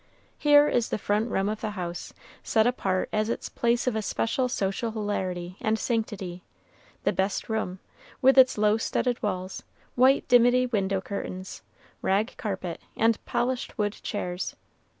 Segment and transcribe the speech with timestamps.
[0.39, 2.11] Here is the front room of the house,
[2.41, 6.41] set apart as its place of especial social hilarity and sanctity,
[7.03, 7.77] the "best room,"
[8.19, 9.61] with its low studded walls,
[9.93, 11.61] white dimity window curtains,
[12.01, 14.55] rag carpet, and polished wood chairs.